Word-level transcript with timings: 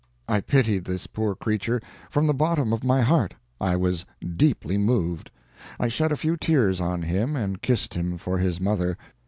I 0.27 0.41
pitied 0.41 0.83
this 0.85 1.05
poor 1.05 1.35
creature 1.35 1.79
from 2.09 2.25
the 2.25 2.33
bottom 2.33 2.73
of 2.73 2.83
my 2.83 3.03
heart. 3.03 3.35
I 3.59 3.75
was 3.75 4.03
deeply 4.35 4.75
moved. 4.79 5.29
I 5.79 5.89
shed 5.89 6.11
a 6.11 6.17
few 6.17 6.37
tears 6.37 6.81
on 6.81 7.03
him, 7.03 7.35
and 7.35 7.61
kissed 7.61 7.93
him 7.93 8.17
for 8.17 8.39
his 8.39 8.59
mother. 8.59 8.97